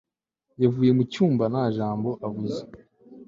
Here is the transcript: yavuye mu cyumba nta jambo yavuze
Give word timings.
yavuye 0.63 0.91
mu 0.97 1.03
cyumba 1.11 1.43
nta 1.51 1.65
jambo 1.77 2.09
yavuze 2.23 2.61